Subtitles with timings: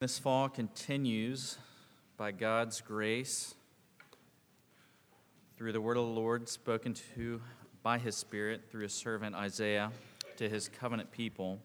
[0.00, 1.58] This fall continues
[2.16, 3.54] by God's grace
[5.58, 7.42] through the word of the Lord spoken to
[7.82, 9.92] by his Spirit through his servant Isaiah
[10.38, 11.60] to his covenant people.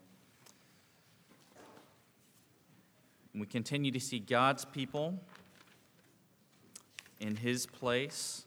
[3.34, 5.18] We continue to see God's people
[7.20, 8.44] in his place,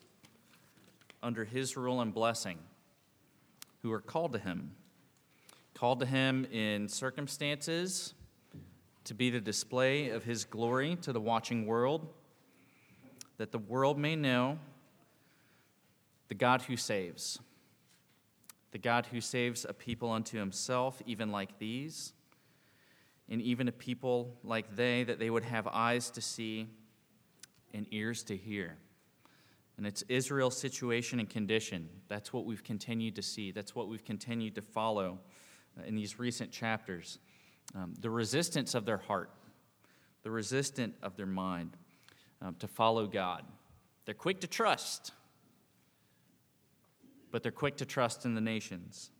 [1.24, 2.60] under his rule and blessing,
[3.82, 4.70] who are called to him.
[5.74, 8.14] Called to him in circumstances
[9.10, 12.08] to be the display of his glory to the watching world,
[13.40, 14.60] that the world may know
[16.28, 17.40] the God who saves,
[18.70, 22.14] the God who saves a people unto himself, even like these,
[23.28, 26.68] and even a people like they, that they would have eyes to see
[27.74, 28.78] and ears to hear.
[29.78, 31.90] And it's Israel's situation and condition.
[32.10, 33.50] That's what we've continued to see.
[33.50, 35.18] That's what we've continued to follow
[35.84, 37.18] in these recent chapters
[37.76, 39.30] um, the resistance of their heart,
[40.24, 41.78] the resistance of their mind
[42.42, 43.44] um, to follow God.
[44.06, 45.12] They're quick to trust,
[47.32, 49.12] but they're quick to trust in the nations.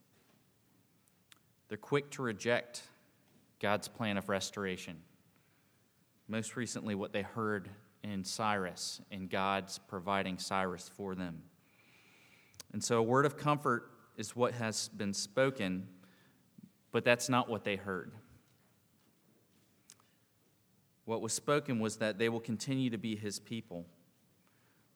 [1.68, 2.82] They're quick to reject
[3.60, 4.96] God's plan of restoration.
[6.26, 7.68] Most recently, what they heard
[8.02, 11.42] in Cyrus and God's providing Cyrus for them.
[12.72, 15.86] And so, a word of comfort is what has been spoken,
[16.92, 18.12] but that's not what they heard.
[21.10, 23.84] What was spoken was that they will continue to be his people,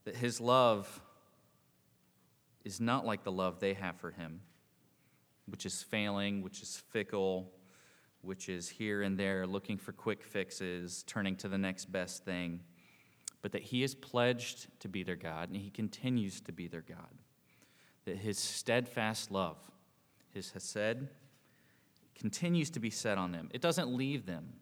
[0.04, 1.00] that his love
[2.64, 4.40] is not like the love they have for him,
[5.46, 7.50] which is failing, which is fickle,
[8.20, 12.60] which is here and there looking for quick fixes, turning to the next best thing,
[13.42, 16.84] but that he is pledged to be their God and he continues to be their
[16.88, 17.18] God.
[18.04, 19.58] That his steadfast love,
[20.32, 21.08] his hesed,
[22.14, 23.48] continues to be set on them.
[23.52, 24.52] It doesn't leave them.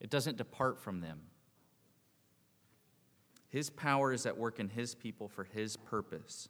[0.00, 1.20] It doesn't depart from them.
[3.48, 6.48] His power is at work in His people for His purpose.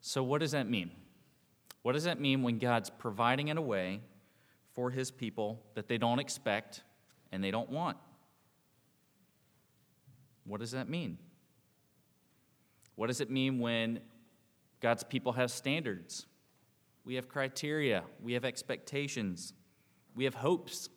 [0.00, 0.90] So, what does that mean?
[1.82, 4.00] What does that mean when God's providing in a way
[4.72, 6.82] for His people that they don't expect
[7.30, 7.98] and they don't want?
[10.44, 11.18] What does that mean?
[12.96, 14.00] What does it mean when
[14.80, 16.26] God's people have standards?
[17.04, 19.52] We have criteria, we have expectations,
[20.14, 20.88] we have hopes.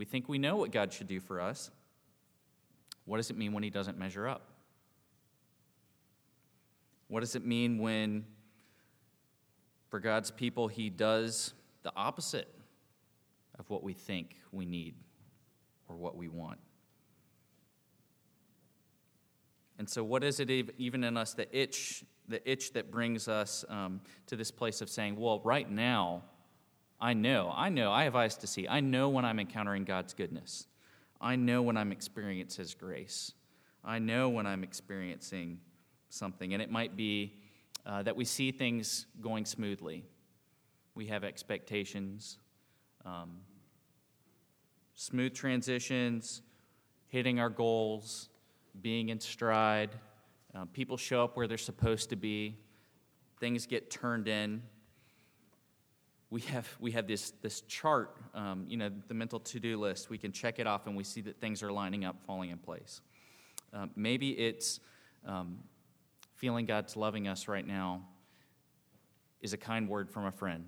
[0.00, 1.70] We think we know what God should do for us.
[3.04, 4.46] What does it mean when He doesn't measure up?
[7.08, 8.24] What does it mean when,
[9.90, 11.52] for God's people, He does
[11.82, 12.48] the opposite
[13.58, 14.94] of what we think we need
[15.86, 16.60] or what we want?
[19.78, 23.66] And so, what is it even in us, the itch, the itch that brings us
[23.68, 26.22] um, to this place of saying, well, right now,
[27.00, 28.68] I know, I know, I have eyes to see.
[28.68, 30.66] I know when I'm encountering God's goodness.
[31.20, 33.32] I know when I'm experiencing His grace.
[33.82, 35.60] I know when I'm experiencing
[36.10, 36.52] something.
[36.52, 37.34] And it might be
[37.86, 40.04] uh, that we see things going smoothly.
[40.94, 42.38] We have expectations,
[43.06, 43.38] um,
[44.94, 46.42] smooth transitions,
[47.08, 48.28] hitting our goals,
[48.82, 49.90] being in stride.
[50.54, 52.58] Uh, people show up where they're supposed to be,
[53.38, 54.62] things get turned in
[56.30, 60.10] we have, we have this, this chart, um, you know, the mental to do list.
[60.10, 62.58] We can check it off and we see that things are lining up, falling in
[62.58, 63.00] place.
[63.72, 64.78] Um, maybe it's
[65.26, 65.58] um,
[66.36, 68.02] feeling God's loving us right now
[69.40, 70.66] is a kind word from a friend,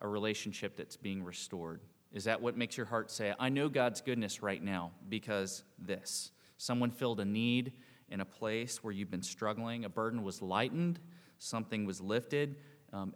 [0.00, 1.82] a relationship that's being restored.
[2.12, 6.30] Is that what makes your heart say, I know God's goodness right now because this?
[6.56, 7.74] Someone filled a need
[8.08, 10.98] in a place where you've been struggling, a burden was lightened,
[11.38, 12.56] something was lifted.
[12.94, 13.12] Um,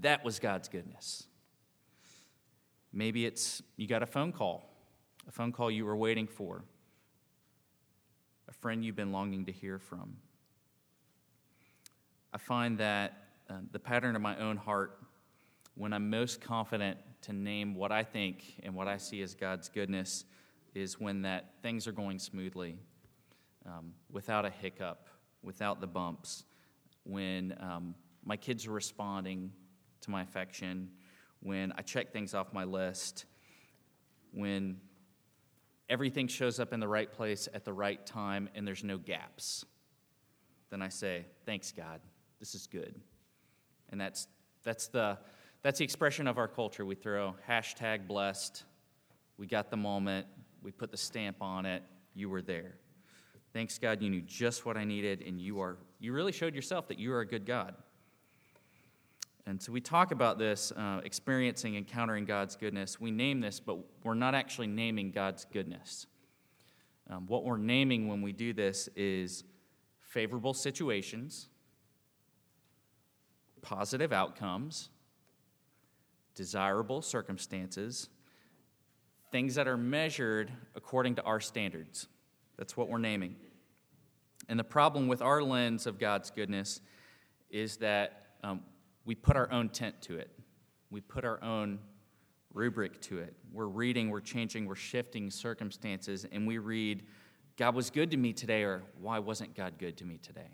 [0.00, 1.24] that was God's goodness.
[2.92, 4.70] Maybe it's you got a phone call,
[5.26, 6.64] a phone call you were waiting for,
[8.48, 10.16] a friend you've been longing to hear from.
[12.32, 13.18] I find that
[13.48, 14.98] uh, the pattern of my own heart,
[15.74, 19.68] when I'm most confident to name what I think and what I see as God's
[19.68, 20.24] goodness,
[20.74, 22.76] is when that things are going smoothly,
[23.66, 25.08] um, without a hiccup,
[25.42, 26.44] without the bumps,
[27.04, 29.52] when um, my kids are responding
[30.04, 30.90] to my affection,
[31.40, 33.26] when I check things off my list,
[34.32, 34.78] when
[35.88, 39.64] everything shows up in the right place at the right time and there's no gaps,
[40.70, 42.00] then I say, Thanks, God.
[42.40, 42.94] This is good.
[43.90, 44.26] And that's,
[44.64, 45.18] that's, the,
[45.62, 46.84] that's the expression of our culture.
[46.84, 48.64] We throw hashtag blessed.
[49.38, 50.26] We got the moment.
[50.62, 51.82] We put the stamp on it.
[52.14, 52.76] You were there.
[53.52, 56.88] Thanks, God, you knew just what I needed, and you, are, you really showed yourself
[56.88, 57.74] that you are a good God.
[59.46, 62.98] And so we talk about this, uh, experiencing, encountering God's goodness.
[62.98, 66.06] We name this, but we're not actually naming God's goodness.
[67.10, 69.44] Um, what we're naming when we do this is
[70.00, 71.48] favorable situations,
[73.60, 74.88] positive outcomes,
[76.34, 78.08] desirable circumstances,
[79.30, 82.08] things that are measured according to our standards.
[82.56, 83.36] That's what we're naming.
[84.48, 86.80] And the problem with our lens of God's goodness
[87.50, 88.60] is that um,
[89.04, 90.30] we put our own tent to it.
[90.90, 91.78] We put our own
[92.52, 93.34] rubric to it.
[93.52, 97.02] We're reading, we're changing, we're shifting circumstances, and we read,
[97.56, 100.50] God was good to me today, or why wasn't God good to me today?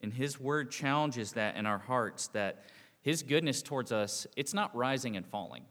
[0.00, 2.64] And His word challenges that in our hearts that
[3.00, 5.64] His goodness towards us, it's not rising and falling.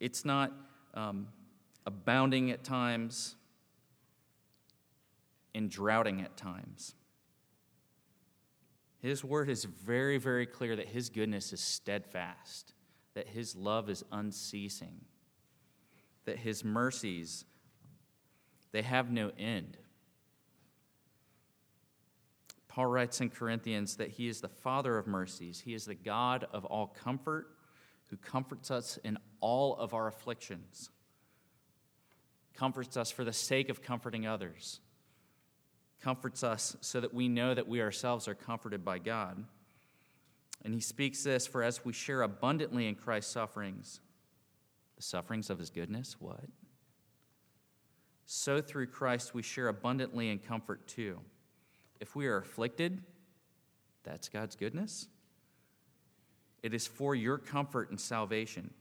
[0.00, 0.52] It's not
[0.94, 1.28] um,
[1.86, 3.36] abounding at times
[5.54, 6.94] and droughting at times.
[9.06, 12.74] His word is very, very clear that His goodness is steadfast,
[13.14, 15.00] that His love is unceasing,
[16.24, 17.44] that His mercies,
[18.72, 19.76] they have no end.
[22.66, 26.48] Paul writes in Corinthians that He is the Father of mercies, He is the God
[26.52, 27.46] of all comfort,
[28.10, 30.90] who comforts us in all of our afflictions,
[32.54, 34.80] comforts us for the sake of comforting others
[36.02, 39.44] comforts us so that we know that we ourselves are comforted by God.
[40.64, 44.00] And he speaks this for as we share abundantly in Christ's sufferings,
[44.96, 46.44] the sufferings of his goodness, what?
[48.24, 51.20] So through Christ we share abundantly in comfort too.
[52.00, 53.02] If we are afflicted,
[54.02, 55.08] that's God's goodness.
[56.62, 58.72] It is for your comfort and salvation.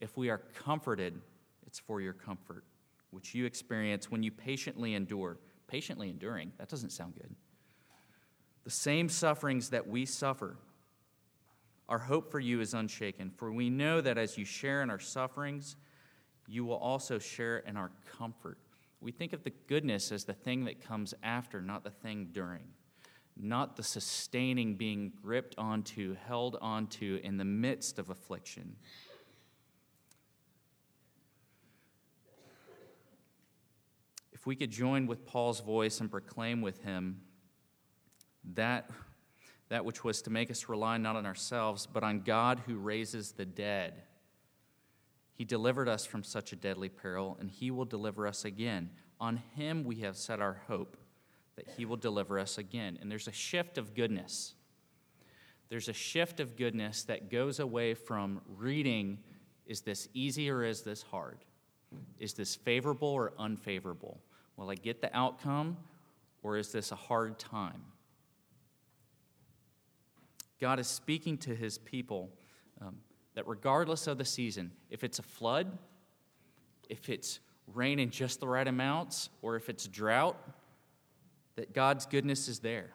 [0.00, 1.20] If we are comforted,
[1.66, 2.64] it's for your comfort,
[3.10, 6.52] which you experience when you patiently endure patiently enduring.
[6.58, 7.34] That doesn't sound good.
[8.64, 10.56] The same sufferings that we suffer,
[11.88, 14.98] our hope for you is unshaken, for we know that as you share in our
[14.98, 15.76] sufferings,
[16.48, 18.58] you will also share in our comfort.
[19.00, 22.64] We think of the goodness as the thing that comes after, not the thing during,
[23.36, 28.76] not the sustaining being gripped onto, held onto in the midst of affliction.
[34.46, 37.20] We could join with Paul's voice and proclaim with him
[38.54, 38.90] that,
[39.68, 43.32] that which was to make us rely not on ourselves, but on God who raises
[43.32, 44.02] the dead.
[45.34, 48.90] He delivered us from such a deadly peril, and he will deliver us again.
[49.20, 50.96] On him we have set our hope
[51.56, 52.98] that he will deliver us again.
[53.00, 54.54] And there's a shift of goodness.
[55.68, 59.18] There's a shift of goodness that goes away from reading
[59.66, 61.38] is this easy or is this hard?
[62.20, 64.20] Is this favorable or unfavorable?
[64.56, 65.76] Will I get the outcome,
[66.42, 67.82] or is this a hard time?
[70.60, 72.30] God is speaking to his people
[72.80, 72.96] um,
[73.34, 75.78] that regardless of the season, if it's a flood,
[76.88, 77.40] if it's
[77.74, 80.36] rain in just the right amounts, or if it's drought,
[81.56, 82.90] that God's goodness is there.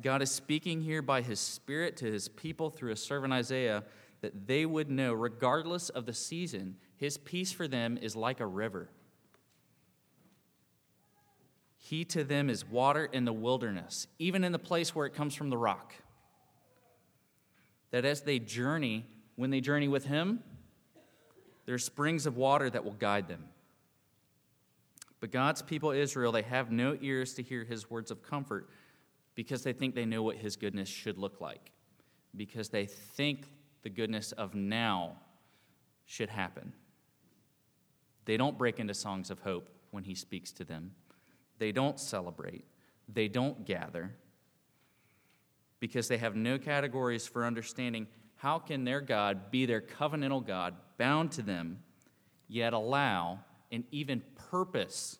[0.00, 3.84] God is speaking here by his Spirit to his people through a servant Isaiah
[4.20, 8.46] that they would know, regardless of the season, his peace for them is like a
[8.46, 8.90] river.
[11.90, 15.34] He to them is water in the wilderness, even in the place where it comes
[15.34, 15.92] from the rock.
[17.90, 20.38] That as they journey, when they journey with Him,
[21.66, 23.42] there are springs of water that will guide them.
[25.18, 28.70] But God's people, Israel, they have no ears to hear His words of comfort
[29.34, 31.72] because they think they know what His goodness should look like,
[32.36, 33.50] because they think
[33.82, 35.16] the goodness of now
[36.06, 36.72] should happen.
[38.26, 40.92] They don't break into songs of hope when He speaks to them.
[41.60, 42.64] They don't celebrate.
[43.06, 44.16] They don't gather
[45.78, 50.74] because they have no categories for understanding how can their God be their covenantal God,
[50.96, 51.80] bound to them,
[52.48, 53.40] yet allow
[53.70, 55.18] and even purpose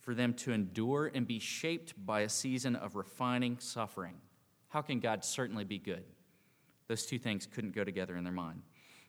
[0.00, 4.14] for them to endure and be shaped by a season of refining suffering.
[4.68, 6.04] How can God certainly be good?
[6.88, 8.62] Those two things couldn't go together in their mind.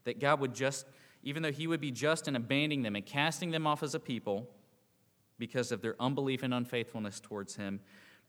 [0.03, 0.85] That God would just,
[1.23, 3.99] even though He would be just in abandoning them and casting them off as a
[3.99, 4.49] people,
[5.41, 7.79] because of their unbelief and unfaithfulness towards him,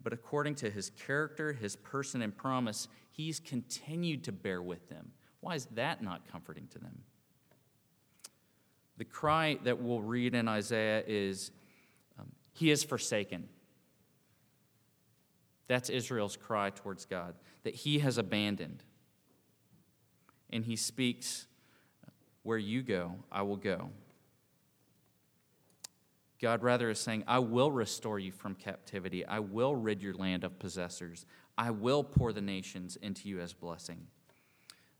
[0.02, 5.12] but according to his character, his person, and promise, he's continued to bear with them.
[5.40, 7.02] Why is that not comforting to them?
[8.97, 11.50] The cry that we'll read in Isaiah is,
[12.19, 13.47] um, He is forsaken.
[15.69, 18.85] That's Israel's cry towards God, that He has abandoned.
[20.49, 21.47] And He speaks,
[22.42, 23.90] Where you go, I will go.
[26.42, 29.25] God rather is saying, I will restore you from captivity.
[29.25, 31.25] I will rid your land of possessors.
[31.56, 34.08] I will pour the nations into you as blessing.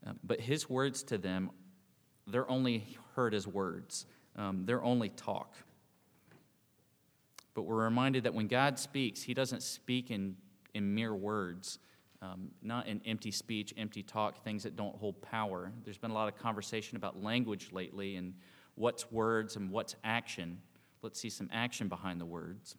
[0.07, 1.51] Uh, but his words to them,
[2.25, 4.05] they're only heard as words,
[4.37, 5.55] um, they're only talk.
[7.53, 10.37] But we're reminded that when God speaks, he doesn't speak in,
[10.73, 11.77] in mere words,
[12.21, 15.73] um, not in empty speech, empty talk, things that don't hold power.
[15.83, 18.33] There's been a lot of conversation about language lately and
[18.75, 20.59] what's words and what's action.
[21.03, 22.75] Let's see some action behind the words.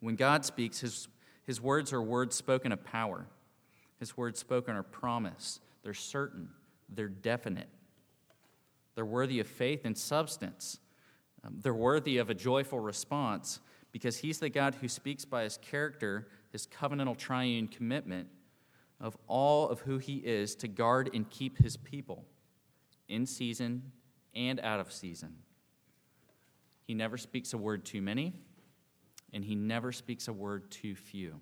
[0.00, 1.08] When God speaks, his,
[1.44, 3.26] his words are words spoken of power.
[4.00, 5.60] His words spoken are promise.
[5.82, 6.48] They're certain,
[6.88, 7.68] they're definite,
[8.94, 10.78] they're worthy of faith and substance.
[11.44, 13.60] Um, they're worthy of a joyful response
[13.92, 18.28] because He's the God who speaks by His character, His covenantal triune commitment
[19.00, 22.24] of all of who He is to guard and keep His people
[23.08, 23.92] in season
[24.34, 25.34] and out of season.
[26.84, 28.34] He never speaks a word too many,
[29.32, 31.40] and He never speaks a word too few.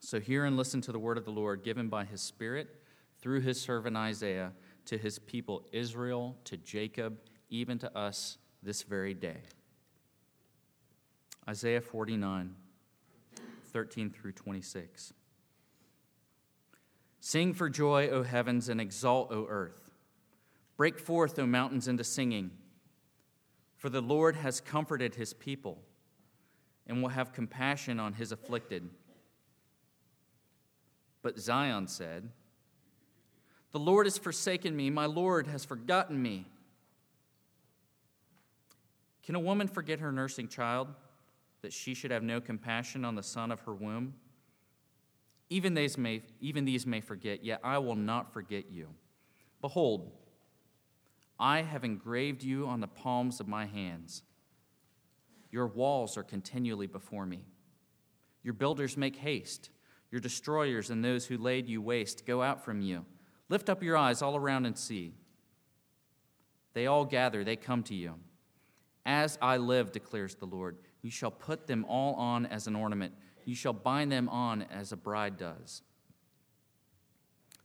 [0.00, 2.68] So, hear and listen to the word of the Lord given by His Spirit
[3.20, 4.52] through His servant Isaiah
[4.86, 9.38] to His people Israel, to Jacob, even to us this very day.
[11.48, 12.54] Isaiah 49,
[13.72, 15.12] 13 through 26.
[17.20, 19.90] Sing for joy, O heavens, and exult, O earth.
[20.76, 22.50] Break forth, O mountains, into singing.
[23.76, 25.82] For the Lord has comforted his people
[26.86, 28.88] and will have compassion on his afflicted.
[31.22, 32.30] But Zion said,
[33.72, 36.46] The Lord has forsaken me, my Lord has forgotten me.
[39.22, 40.88] Can a woman forget her nursing child,
[41.62, 44.14] that she should have no compassion on the son of her womb?
[45.50, 48.88] Even these may, even these may forget, yet I will not forget you.
[49.60, 50.12] Behold,
[51.38, 54.22] I have engraved you on the palms of my hands.
[55.50, 57.46] Your walls are continually before me.
[58.42, 59.70] Your builders make haste.
[60.10, 63.04] Your destroyers and those who laid you waste go out from you.
[63.48, 65.14] Lift up your eyes all around and see.
[66.74, 68.14] They all gather, they come to you.
[69.04, 73.14] As I live, declares the Lord, you shall put them all on as an ornament.
[73.44, 75.82] You shall bind them on as a bride does.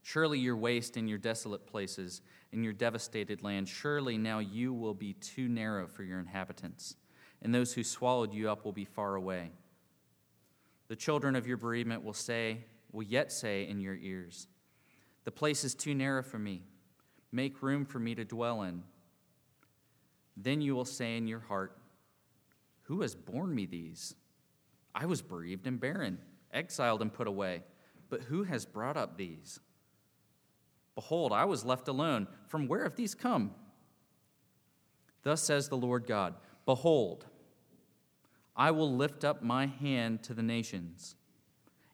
[0.04, 4.94] Surely your waste and your desolate places, in your devastated land, surely now you will
[4.94, 6.96] be too narrow for your inhabitants,
[7.42, 9.52] and those who swallowed you up will be far away.
[10.88, 14.48] The children of your bereavement will say, will yet say in your ears,
[15.24, 16.64] The place is too narrow for me.
[17.32, 18.84] Make room for me to dwell in.
[20.36, 21.78] Then you will say in your heart,
[22.84, 24.16] Who has borne me these?
[24.94, 26.20] I was bereaved and barren,
[26.54, 27.64] exiled and put away.
[28.10, 29.60] But who has brought up these?
[30.96, 32.28] Behold, I was left alone.
[32.48, 33.52] From where have these come?
[35.24, 37.26] Thus says the Lord God Behold,
[38.56, 41.16] I will lift up my hand to the nations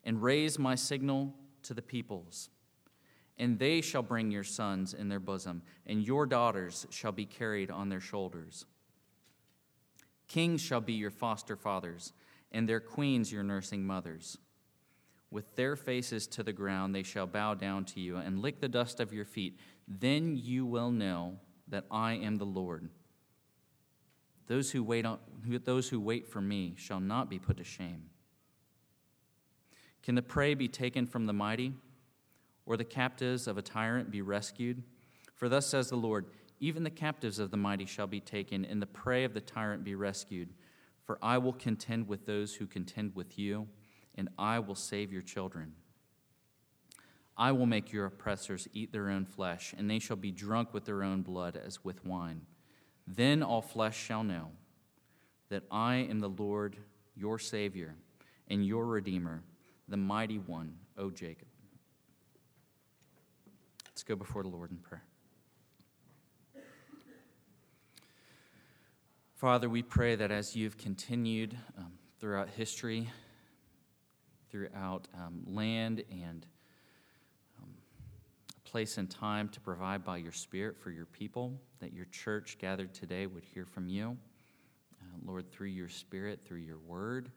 [0.03, 2.49] and raise my signal to the peoples
[3.39, 7.69] and they shall bring your sons in their bosom, and your daughters shall be carried
[7.69, 8.65] on their shoulders.
[10.27, 12.13] Kings shall be your foster fathers,
[12.51, 14.37] and their queens your nursing mothers.
[15.29, 18.69] With their faces to the ground, they shall bow down to you and lick the
[18.69, 19.59] dust of your feet.
[19.87, 22.89] Then you will know that I am the Lord.
[24.47, 25.19] Those who wait, on,
[25.65, 28.03] those who wait for me shall not be put to shame.
[30.01, 31.73] Can the prey be taken from the mighty?
[32.67, 34.83] or the captives of a tyrant be rescued?
[35.33, 36.27] For thus says the Lord
[36.59, 39.83] Even the captives of the mighty shall be taken, and the prey of the tyrant
[39.83, 40.49] be rescued.
[41.03, 43.67] For I will contend with those who contend with you,
[44.17, 45.73] and I will save your children.
[47.37, 50.85] I will make your oppressors eat their own flesh, and they shall be drunk with
[50.85, 52.41] their own blood as with wine.
[53.05, 54.51] Then all flesh shall know
[55.49, 56.77] that I am the Lord
[57.15, 57.95] your Savior
[58.47, 59.43] and your Redeemer,
[59.87, 61.47] the mighty one, O Jacob.
[63.85, 65.03] Let's go before the Lord in prayer.
[69.35, 73.09] Father, we pray that as you've continued um, throughout history,
[74.57, 76.47] throughout um, land and
[77.61, 77.69] um,
[78.63, 82.91] place and time to provide by your Spirit for your people, that your church gathered
[82.91, 84.17] today would hear from you.
[84.99, 87.29] Uh, Lord, through your Spirit, through your word,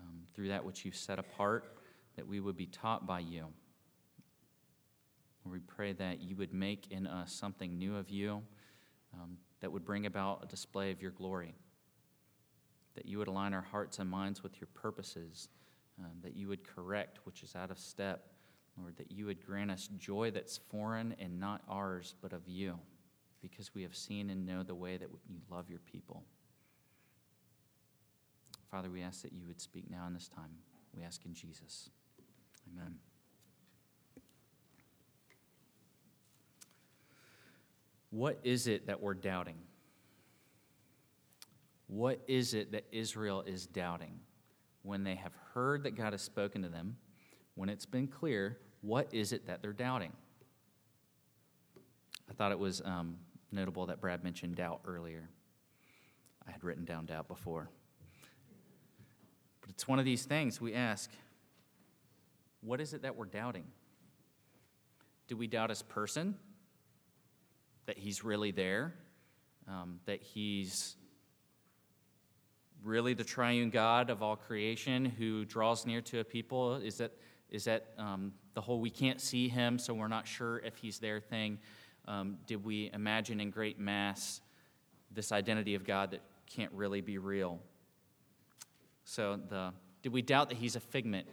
[0.00, 1.78] um, through that which you've set apart,
[2.14, 3.46] that we would be taught by you.
[5.44, 8.42] We pray that you would make in us something new of you
[9.14, 11.54] um, that would bring about a display of your glory.
[12.94, 15.48] That you would align our hearts and minds with your purposes.
[15.98, 18.28] Um, that you would correct which is out of step.
[18.78, 22.78] Lord, that you would grant us joy that's foreign and not ours, but of you.
[23.40, 26.24] because we have seen and know the way that you love your people.
[28.70, 30.50] Father, we ask that you would speak now in this time.
[30.96, 31.90] We ask in Jesus.
[32.72, 32.96] Amen.
[38.10, 39.56] What is it that we're doubting?
[41.86, 44.18] What is it that Israel is doubting?
[44.86, 46.96] When they have heard that God has spoken to them,
[47.56, 50.12] when it's been clear, what is it that they're doubting?
[52.30, 53.16] I thought it was um,
[53.50, 55.28] notable that Brad mentioned doubt earlier.
[56.46, 57.68] I had written down doubt before.
[59.60, 61.10] But it's one of these things we ask
[62.60, 63.64] what is it that we're doubting?
[65.26, 66.36] Do we doubt his person?
[67.86, 68.94] That he's really there?
[69.66, 70.94] Um, that he's
[72.82, 76.76] really the triune God of all creation who draws near to a people?
[76.76, 77.12] Is that,
[77.50, 80.98] is that um, the whole we can't see him, so we're not sure if he's
[80.98, 81.58] there thing?
[82.08, 84.40] Um, did we imagine in great mass
[85.10, 87.60] this identity of God that can't really be real?
[89.04, 91.26] So, the, did we doubt that he's a figment?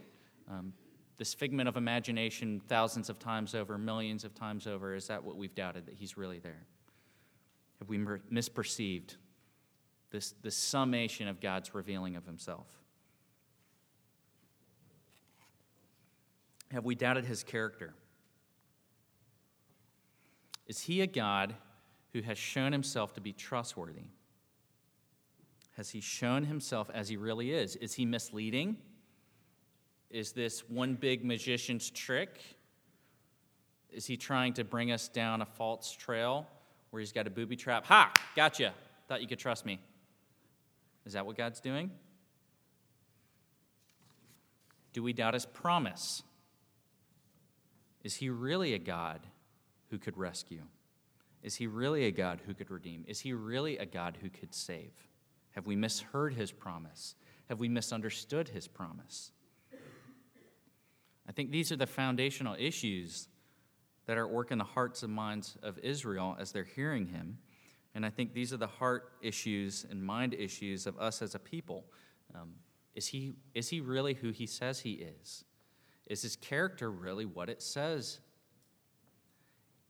[0.50, 0.74] Um,
[1.18, 5.38] this figment of imagination thousands of times over, millions of times over, is that what
[5.38, 6.66] we've doubted, that he's really there?
[7.80, 9.16] Have we misperceived
[10.14, 12.68] this, this summation of God's revealing of himself?
[16.72, 17.94] Have we doubted his character?
[20.68, 21.56] Is he a God
[22.14, 24.06] who has shown himself to be trustworthy?
[25.78, 27.76] Has he shown himself as he really is?
[27.78, 28.78] Is he misleading?
[30.12, 32.40] Is this one big magician's trick?
[33.90, 36.48] Is he trying to bring us down a false trail
[36.92, 37.86] where he's got a booby trap?
[37.88, 38.12] Ha!
[38.36, 38.74] Gotcha.
[39.08, 39.80] Thought you could trust me.
[41.06, 41.92] Is that what God's doing?
[44.94, 46.24] Do we doubt his promise?
[48.04, 49.22] Is he really a God
[49.90, 50.64] who could rescue?
[51.42, 53.04] Is he really a God who could redeem?
[53.08, 54.94] Is he really a God who could save?
[55.52, 57.16] Have we misheard his promise?
[57.50, 59.32] Have we misunderstood his promise?
[61.28, 63.28] I think these are the foundational issues
[64.06, 67.38] that are working the hearts and minds of Israel as they're hearing him.
[67.96, 71.40] And I think these are the heart issues and mind issues of us as a
[71.40, 71.86] people.
[72.34, 72.54] Um,
[72.96, 75.44] is, he, is he really who he says he is?
[76.08, 78.20] Is his character really what it says?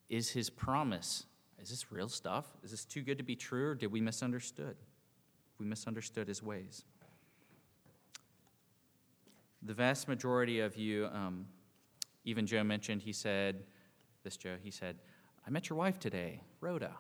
[0.10, 1.26] Is his promise,
[1.62, 2.46] is this real stuff?
[2.64, 4.76] Is this too good to be true, or did we misunderstood?
[5.60, 6.84] We misunderstood his ways
[9.66, 11.46] the vast majority of you, um,
[12.26, 13.64] even Joe mentioned, he said,
[14.24, 14.98] this Joe, he said,
[15.46, 16.92] I met your wife today, Rhoda.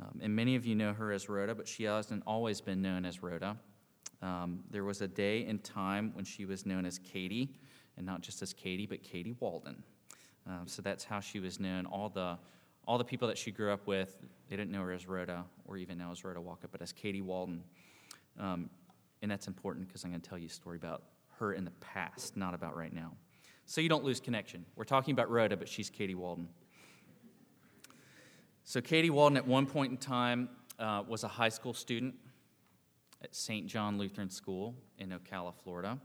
[0.00, 3.04] Um, and many of you know her as Rhoda, but she hasn't always been known
[3.04, 3.56] as Rhoda.
[4.22, 7.50] Um, there was a day and time when she was known as Katie,
[7.96, 9.82] and not just as Katie, but Katie Walden.
[10.46, 11.86] Um, so that's how she was known.
[11.86, 12.38] All the,
[12.86, 14.16] all the people that she grew up with,
[14.48, 17.20] they didn't know her as Rhoda or even know as Rhoda Walker, but as Katie
[17.20, 17.62] Walden.
[18.40, 18.70] Um,
[19.20, 21.02] and that's important because I'm going to tell you a story about
[21.38, 23.12] her in the past, not about right now.
[23.66, 24.64] So you don't lose connection.
[24.74, 26.48] We're talking about Rhoda, but she's Katie Walden.
[28.64, 30.48] So, Katie Walden, at one point in time,
[30.78, 32.14] uh, was a high school student
[33.22, 33.66] at St.
[33.66, 35.98] John Lutheran School in Ocala, Florida.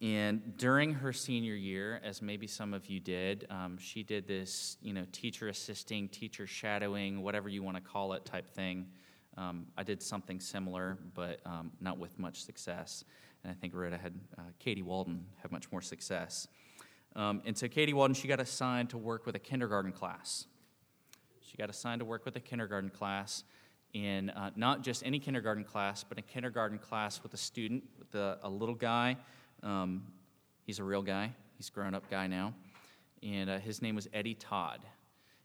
[0.00, 4.76] And during her senior year, as maybe some of you did, um, she did this,
[4.82, 8.86] you know, teacher assisting, teacher shadowing, whatever you want to call it type thing.
[9.36, 13.04] Um, I did something similar, but um, not with much success
[13.42, 16.48] and I think Rhoda had uh, Katie Walden have much more success.
[17.14, 20.46] Um, and so Katie Walden, she got assigned to work with a kindergarten class.
[21.52, 23.44] She got assigned to work with a kindergarten class
[23.92, 28.14] in uh, not just any kindergarten class, but a kindergarten class with a student, with
[28.14, 29.18] a, a little guy.
[29.62, 30.04] Um,
[30.64, 31.34] he's a real guy.
[31.58, 32.54] He's a grown-up guy now,
[33.22, 34.80] and uh, his name was Eddie Todd.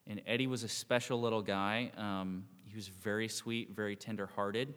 [0.08, 1.92] And Eddie was a special little guy.
[1.98, 4.74] Um, he was very sweet, very tender-hearted,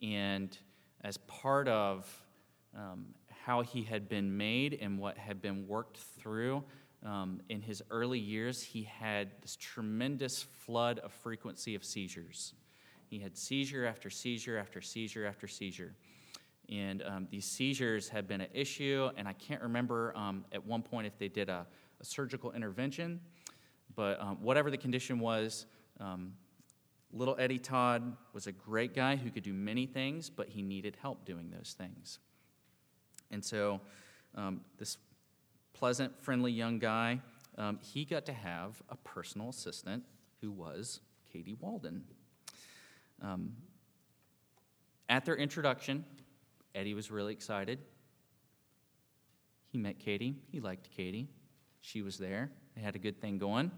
[0.00, 0.56] and
[1.02, 2.10] as part of
[2.74, 3.08] um,
[3.44, 6.64] how he had been made and what had been worked through.
[7.04, 12.54] Um, in his early years, he had this tremendous flood of frequency of seizures.
[13.06, 15.94] He had seizure after seizure after seizure after seizure.
[16.68, 20.82] And um, these seizures had been an issue, and I can't remember um, at one
[20.82, 21.66] point if they did a,
[22.00, 23.20] a surgical intervention,
[23.94, 25.64] but um, whatever the condition was,
[25.98, 26.34] um,
[27.10, 30.96] little Eddie Todd was a great guy who could do many things, but he needed
[31.00, 32.18] help doing those things.
[33.30, 33.80] And so,
[34.34, 34.98] um, this
[35.78, 37.20] pleasant, friendly young guy,
[37.56, 40.02] um, he got to have a personal assistant
[40.40, 41.00] who was
[41.32, 42.02] Katie Walden.
[43.22, 43.52] Um,
[45.08, 46.04] at their introduction,
[46.74, 47.78] Eddie was really excited.
[49.70, 51.28] He met Katie, he liked Katie.
[51.80, 53.70] She was there, they had a good thing going.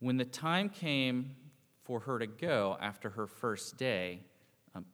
[0.00, 1.36] When the time came
[1.82, 4.20] for her to go after her first day,
[4.74, 4.86] um,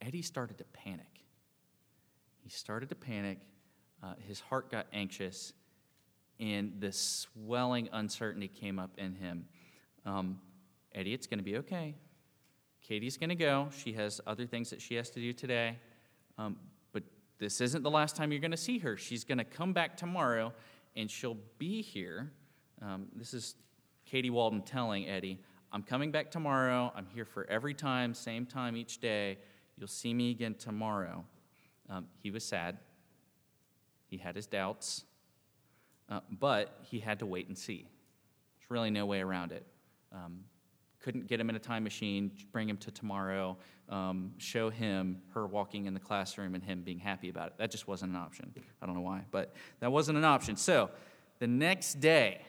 [0.00, 1.24] Eddie started to panic.
[2.38, 3.40] He started to panic.
[4.02, 5.52] Uh, his heart got anxious,
[6.38, 9.46] and this swelling uncertainty came up in him.
[10.06, 10.40] Um,
[10.94, 11.94] Eddie, it's going to be okay.
[12.82, 13.68] Katie's going to go.
[13.76, 15.76] She has other things that she has to do today.
[16.38, 16.56] Um,
[16.92, 17.02] but
[17.38, 18.96] this isn't the last time you're going to see her.
[18.96, 20.52] She's going to come back tomorrow,
[20.96, 22.30] and she'll be here.
[22.80, 23.56] Um, this is
[24.06, 26.92] Katie Walden telling Eddie, I'm coming back tomorrow.
[26.96, 29.38] I'm here for every time, same time each day.
[29.76, 31.24] You'll see me again tomorrow.
[31.90, 32.78] Um, he was sad.
[34.08, 35.04] He had his doubts.
[36.10, 37.86] Uh, but he had to wait and see.
[38.58, 39.66] There's really no way around it.
[40.12, 40.40] Um,
[41.00, 43.56] couldn't get him in a time machine, bring him to tomorrow,
[43.88, 47.52] um, show him her walking in the classroom and him being happy about it.
[47.58, 48.52] That just wasn't an option.
[48.82, 50.56] I don't know why, but that wasn't an option.
[50.56, 50.90] So
[51.38, 52.40] the next day,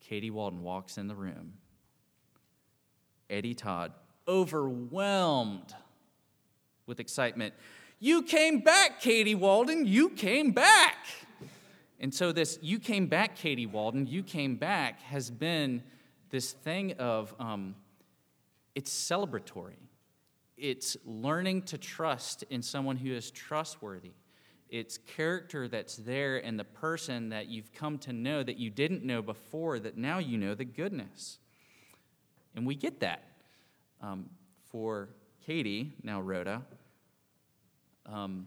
[0.00, 1.54] Katie Walden walks in the room.
[3.28, 3.92] Eddie Todd,
[4.26, 5.74] overwhelmed
[6.86, 7.54] with excitement.
[8.04, 9.86] You came back, Katie Walden.
[9.86, 10.96] You came back.
[12.00, 15.84] And so, this you came back, Katie Walden, you came back has been
[16.30, 17.76] this thing of um,
[18.74, 19.76] it's celebratory.
[20.56, 24.10] It's learning to trust in someone who is trustworthy
[24.68, 29.04] it's character that's there in the person that you've come to know that you didn't
[29.04, 31.38] know before, that now you know the goodness.
[32.56, 33.22] And we get that.
[34.00, 34.30] Um,
[34.70, 35.10] for
[35.44, 36.62] Katie, now Rhoda,
[38.06, 38.46] um,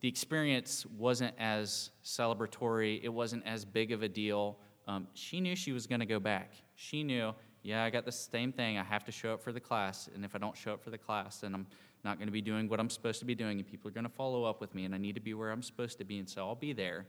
[0.00, 4.58] the experience wasn't as celebratory, it wasn't as big of a deal.
[4.86, 6.52] Um, she knew she was going to go back.
[6.74, 8.78] She knew, yeah, I got the same thing.
[8.78, 10.08] I have to show up for the class.
[10.14, 11.66] And if I don't show up for the class, then I'm
[12.04, 14.04] not going to be doing what I'm supposed to be doing, and people are going
[14.04, 16.18] to follow up with me, and I need to be where I'm supposed to be,
[16.18, 17.06] and so I'll be there.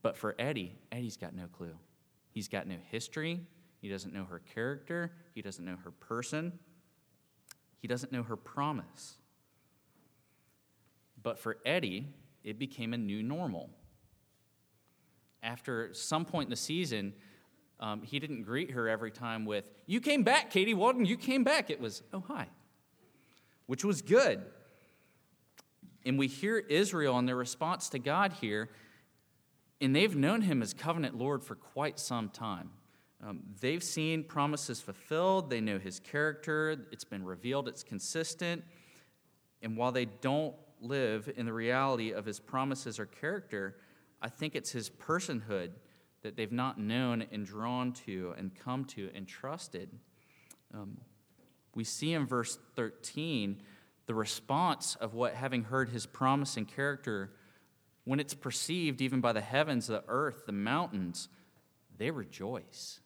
[0.00, 1.74] But for Eddie, Eddie's got no clue.
[2.30, 3.40] He's got no history.
[3.82, 5.12] He doesn't know her character.
[5.34, 6.52] He doesn't know her person.
[7.80, 9.18] He doesn't know her promise.
[11.28, 12.08] But for Eddie,
[12.42, 13.68] it became a new normal.
[15.42, 17.12] After some point in the season,
[17.80, 21.44] um, he didn't greet her every time with, You came back, Katie Walden, you came
[21.44, 21.68] back.
[21.68, 22.46] It was, Oh, hi
[23.66, 24.40] which was good.
[26.06, 28.70] And we hear Israel and their response to God here,
[29.82, 32.70] and they've known him as covenant Lord for quite some time.
[33.22, 38.64] Um, they've seen promises fulfilled, they know his character, it's been revealed, it's consistent.
[39.60, 43.76] And while they don't live in the reality of his promises or character,
[44.20, 45.70] I think it's his personhood
[46.22, 49.90] that they've not known and drawn to and come to and trusted.
[50.74, 50.98] Um,
[51.74, 53.62] we see in verse 13
[54.06, 57.30] the response of what, having heard his promise and character,
[58.04, 61.28] when it's perceived even by the heavens, the earth, the mountains,
[61.96, 63.00] they rejoice.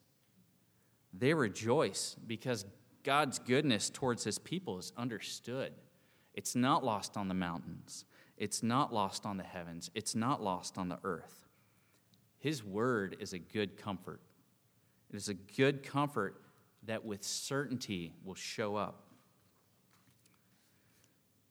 [1.13, 2.65] They rejoice because
[3.03, 5.73] God's goodness towards his people is understood.
[6.35, 8.05] It's not lost on the mountains,
[8.37, 11.49] it's not lost on the heavens, it's not lost on the earth.
[12.39, 14.21] His word is a good comfort.
[15.11, 16.43] It is a good comfort
[16.85, 19.05] that with certainty will show up.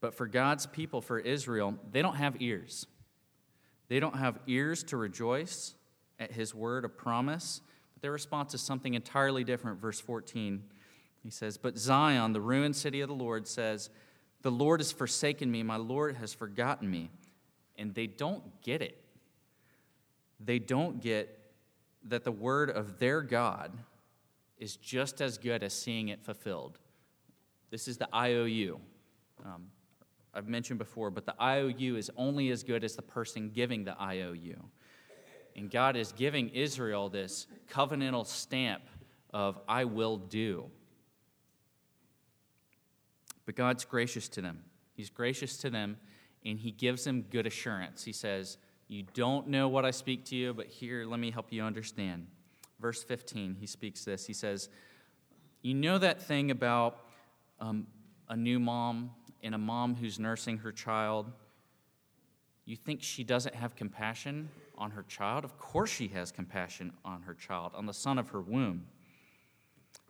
[0.01, 2.87] But for God's people, for Israel, they don't have ears.
[3.87, 5.75] They don't have ears to rejoice
[6.19, 7.61] at his word of promise.
[7.93, 9.79] But their response is something entirely different.
[9.79, 10.63] Verse 14,
[11.23, 13.89] he says, But Zion, the ruined city of the Lord, says,
[14.41, 17.09] The Lord has forsaken me, my Lord has forgotten me.
[17.77, 19.01] And they don't get it.
[20.39, 21.39] They don't get
[22.07, 23.71] that the word of their God
[24.57, 26.77] is just as good as seeing it fulfilled.
[27.69, 28.79] This is the IOU.
[29.43, 29.67] Um,
[30.33, 33.99] I've mentioned before, but the IOU is only as good as the person giving the
[34.01, 34.57] IOU.
[35.55, 38.83] And God is giving Israel this covenantal stamp
[39.33, 40.69] of, I will do.
[43.45, 44.63] But God's gracious to them.
[44.93, 45.97] He's gracious to them,
[46.45, 48.03] and He gives them good assurance.
[48.03, 51.51] He says, You don't know what I speak to you, but here, let me help
[51.51, 52.27] you understand
[52.81, 54.25] verse 15, he speaks this.
[54.25, 54.67] He says,
[55.61, 57.05] You know that thing about
[57.59, 57.87] um,
[58.27, 59.11] a new mom
[59.43, 61.31] and a mom who's nursing her child?
[62.65, 65.45] You think she doesn't have compassion on her child?
[65.45, 68.87] Of course, she has compassion on her child, on the son of her womb.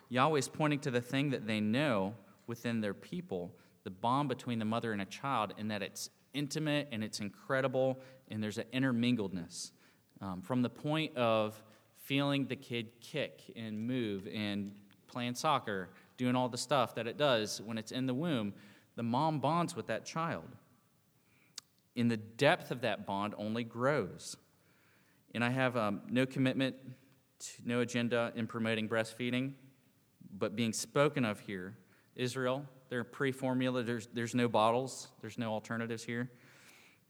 [0.08, 2.14] Yahweh is pointing to the thing that they know
[2.46, 6.88] within their people, the bond between the mother and a child, in that it's intimate
[6.92, 8.00] and it's incredible
[8.30, 9.72] and there's an intermingledness.
[10.20, 11.60] Um, from the point of
[11.96, 14.72] feeling the kid kick and move and
[15.06, 18.54] playing soccer, doing all the stuff that it does when it's in the womb,
[18.96, 20.44] the mom bonds with that child.
[21.94, 24.36] In the depth of that bond only grows.
[25.34, 26.76] And I have um, no commitment,
[27.38, 29.52] to, no agenda in promoting breastfeeding,
[30.38, 31.76] but being spoken of here,
[32.16, 36.30] Israel, they're pre formula, there's, there's no bottles, there's no alternatives here.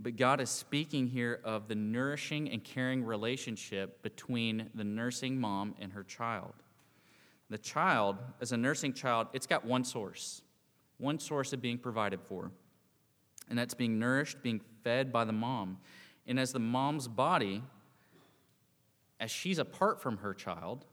[0.00, 5.74] But God is speaking here of the nourishing and caring relationship between the nursing mom
[5.80, 6.54] and her child.
[7.50, 10.42] The child, as a nursing child, it's got one source,
[10.98, 12.50] one source of being provided for,
[13.48, 15.78] and that's being nourished, being fed by the mom.
[16.26, 17.62] And as the mom's body,
[19.20, 20.84] as she's apart from her child,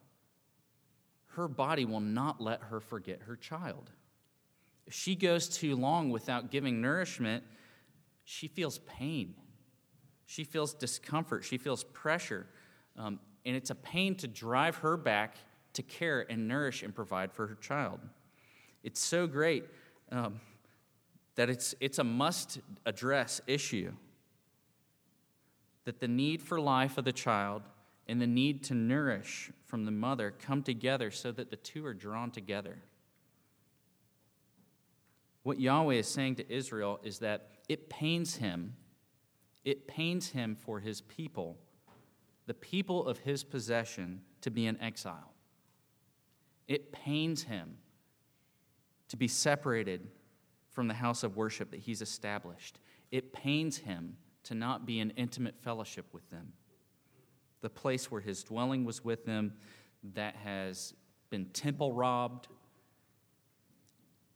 [1.33, 3.91] her body will not let her forget her child.
[4.89, 7.43] If she goes too long without giving nourishment,
[8.23, 9.35] she feels pain.
[10.25, 11.43] She feels discomfort.
[11.43, 12.47] She feels pressure.
[12.97, 15.35] Um, and it's a pain to drive her back
[15.73, 17.99] to care and nourish and provide for her child.
[18.81, 19.65] It's so great
[20.11, 20.41] um,
[21.35, 23.91] that it's, it's a must address issue.
[25.85, 27.61] That the need for life of the child
[28.07, 31.93] and the need to nourish from the mother come together so that the two are
[31.93, 32.79] drawn together.
[35.43, 38.75] What Yahweh is saying to Israel is that it pains him,
[39.63, 41.57] it pains him for his people,
[42.45, 45.33] the people of his possession, to be in exile.
[46.67, 47.77] It pains him
[49.09, 50.07] to be separated
[50.69, 52.79] from the house of worship that he's established.
[53.11, 56.53] It pains him to not be in intimate fellowship with them.
[57.61, 59.53] The place where his dwelling was with them
[60.13, 60.93] that has
[61.29, 62.47] been temple robbed.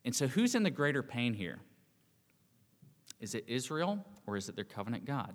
[0.05, 1.59] And so, who's in the greater pain here?
[3.19, 5.33] Is it Israel or is it their covenant God?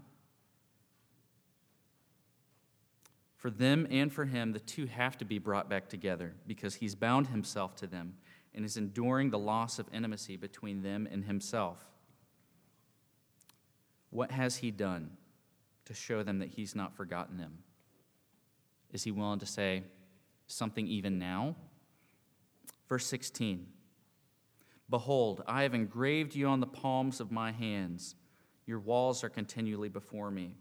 [3.37, 6.94] For them and for him, the two have to be brought back together because he's
[6.94, 8.14] bound himself to them
[8.52, 11.87] and is enduring the loss of intimacy between them and himself.
[14.11, 15.12] What has he done
[15.85, 17.59] to show them that he's not forgotten them?
[18.92, 19.85] Is he willing to say
[20.46, 21.54] something even now?
[22.88, 23.66] Verse 16
[24.90, 28.14] Behold, I have engraved you on the palms of my hands.
[28.64, 30.55] Your walls are continually before me.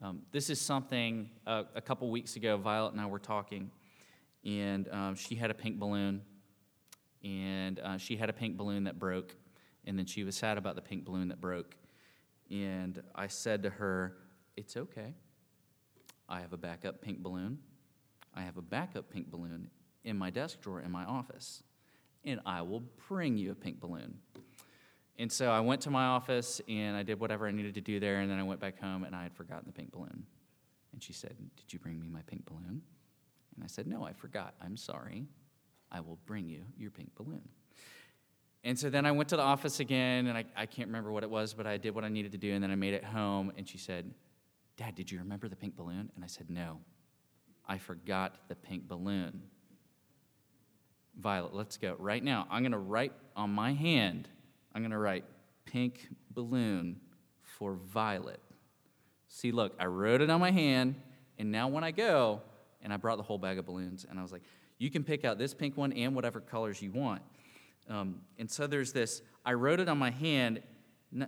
[0.00, 3.72] Um, this is something uh, a couple weeks ago, Violet and I were talking,
[4.44, 6.22] and um, she had a pink balloon,
[7.24, 9.34] and uh, she had a pink balloon that broke,
[9.86, 11.74] and then she was sad about the pink balloon that broke.
[12.48, 14.18] And I said to her,
[14.56, 15.14] It's okay.
[16.28, 17.58] I have a backup pink balloon.
[18.34, 19.68] I have a backup pink balloon
[20.04, 21.64] in my desk drawer in my office
[22.26, 24.18] and I will bring you a pink balloon.
[25.18, 27.98] And so I went to my office and I did whatever I needed to do
[27.98, 30.26] there, and then I went back home and I had forgotten the pink balloon.
[30.92, 32.82] And she said, Did you bring me my pink balloon?
[33.54, 34.54] And I said, No, I forgot.
[34.60, 35.24] I'm sorry.
[35.90, 37.48] I will bring you your pink balloon.
[38.64, 41.22] And so then I went to the office again, and I, I can't remember what
[41.22, 43.04] it was, but I did what I needed to do, and then I made it
[43.04, 43.52] home.
[43.56, 44.12] And she said,
[44.76, 46.10] Dad, did you remember the pink balloon?
[46.14, 46.80] And I said, No,
[47.66, 49.42] I forgot the pink balloon.
[51.18, 51.96] Violet, let's go.
[51.98, 54.28] Right now, I'm going to write on my hand,
[54.74, 55.24] I'm going to write
[55.64, 57.00] pink balloon
[57.42, 58.40] for Violet.
[59.28, 60.96] See, look, I wrote it on my hand,
[61.38, 62.42] and now when I go,
[62.82, 64.42] and I brought the whole bag of balloons, and I was like,
[64.78, 67.22] you can pick out this pink one and whatever colors you want.
[67.88, 70.62] Um, and so there's this, I wrote it on my hand,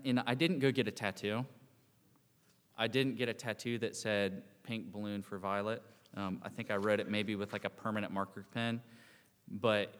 [0.04, 1.46] and I didn't go get a tattoo.
[2.76, 5.82] I didn't get a tattoo that said pink balloon for Violet.
[6.16, 8.80] Um, I think I wrote it maybe with like a permanent marker pen
[9.50, 9.94] but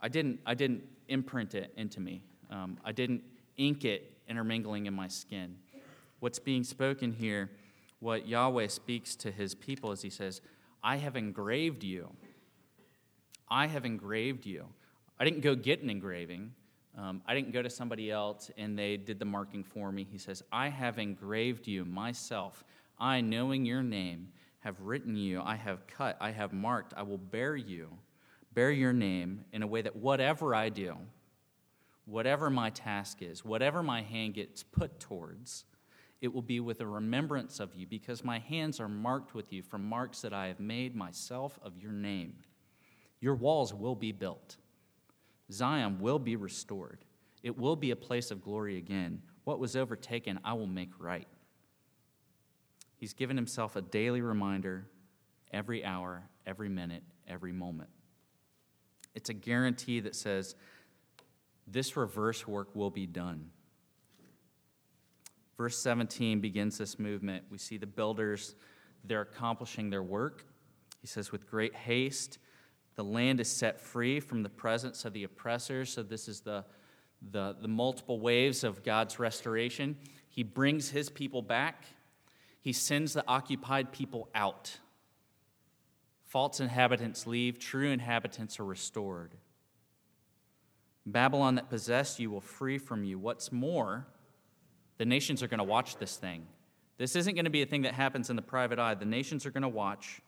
[0.00, 2.22] I didn't, I didn't imprint it into me.
[2.50, 3.22] Um, I didn't
[3.56, 5.56] ink it intermingling in my skin.
[6.20, 7.50] What's being spoken here,
[8.00, 10.40] what Yahweh speaks to his people is he says,
[10.82, 12.10] I have engraved you.
[13.48, 14.66] I have engraved you.
[15.18, 16.52] I didn't go get an engraving.
[16.96, 20.06] Um, I didn't go to somebody else and they did the marking for me.
[20.10, 22.64] He says, I have engraved you myself.
[22.98, 24.28] I, knowing your name,
[24.60, 25.42] have written you.
[25.42, 26.16] I have cut.
[26.20, 26.94] I have marked.
[26.96, 27.88] I will bear you
[28.56, 30.96] bear your name in a way that whatever I do,
[32.06, 35.66] whatever my task is, whatever my hand gets put towards,
[36.22, 39.62] it will be with a remembrance of you because my hands are marked with you
[39.62, 42.32] from marks that I have made myself of your name.
[43.20, 44.56] Your walls will be built.
[45.52, 47.04] Zion will be restored.
[47.42, 49.20] It will be a place of glory again.
[49.44, 51.28] What was overtaken, I will make right.
[52.96, 54.86] He's given himself a daily reminder
[55.52, 57.90] every hour, every minute, every moment.
[59.16, 60.54] It's a guarantee that says
[61.66, 63.50] this reverse work will be done.
[65.56, 67.44] Verse 17 begins this movement.
[67.50, 68.54] We see the builders,
[69.04, 70.44] they're accomplishing their work.
[71.00, 72.38] He says, with great haste,
[72.94, 75.92] the land is set free from the presence of the oppressors.
[75.92, 76.64] So, this is the,
[77.30, 79.96] the, the multiple waves of God's restoration.
[80.28, 81.84] He brings his people back.
[82.60, 84.78] he sends the occupied people out.
[86.36, 89.32] False inhabitants leave, true inhabitants are restored.
[91.06, 93.18] Babylon that possessed you will free from you.
[93.18, 94.06] What's more,
[94.98, 96.46] the nations are going to watch this thing.
[96.98, 98.92] This isn't going to be a thing that happens in the private eye.
[98.92, 100.20] The nations are going to watch,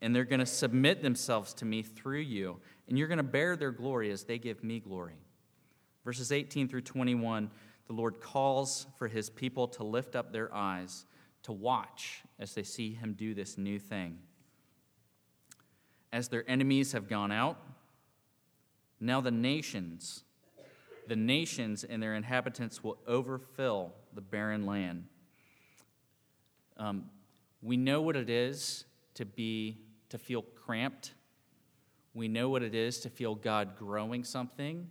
[0.00, 3.56] and they're going to submit themselves to me through you, and you're going to bear
[3.56, 5.18] their glory as they give me glory.
[6.04, 7.50] Verses 18 through 21,
[7.88, 11.06] the Lord calls for his people to lift up their eyes,
[11.42, 14.20] to watch as they see him do this new thing.
[16.14, 17.58] As their enemies have gone out,
[19.00, 20.22] now the nations,
[21.08, 25.06] the nations and their inhabitants will overfill the barren land.
[26.76, 27.06] Um,
[27.62, 29.78] we know what it is to be
[30.10, 31.14] to feel cramped.
[32.14, 34.88] We know what it is to feel God growing something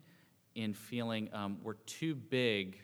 [0.56, 2.78] in feeling um, we're too big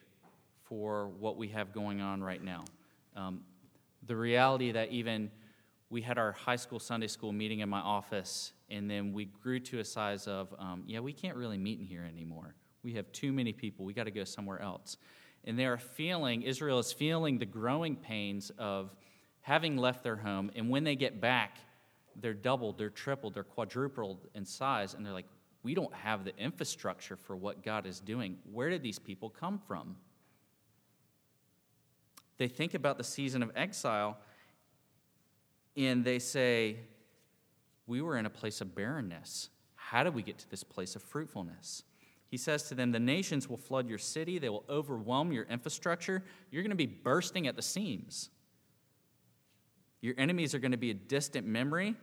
[0.63, 2.63] for what we have going on right now.
[3.17, 3.41] Um,
[4.07, 5.29] the reality that even
[5.89, 9.59] we had our high school Sunday school meeting in my office, and then we grew
[9.59, 12.53] to a size of, um, yeah, we can't really meet in here anymore.
[12.83, 13.85] We have too many people.
[13.85, 14.97] We got to go somewhere else.
[15.45, 18.93] And they are feeling, Israel is feeling the growing pains of
[19.41, 20.51] having left their home.
[20.55, 21.57] And when they get back,
[22.15, 24.93] they're doubled, they're tripled, they're quadrupled in size.
[24.93, 25.27] And they're like,
[25.63, 28.37] we don't have the infrastructure for what God is doing.
[28.51, 29.95] Where did these people come from?
[32.37, 34.17] They think about the season of exile
[35.79, 36.75] and they say,
[37.87, 39.49] We were in a place of barrenness.
[39.75, 41.83] How did we get to this place of fruitfulness?
[42.27, 46.23] He says to them, The nations will flood your city, they will overwhelm your infrastructure.
[46.51, 48.29] You're going to be bursting at the seams.
[50.01, 51.95] Your enemies are going to be a distant memory,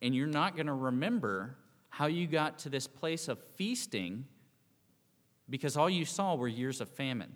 [0.00, 1.56] and you're not going to remember
[1.88, 4.24] how you got to this place of feasting
[5.50, 7.32] because all you saw were years of famine.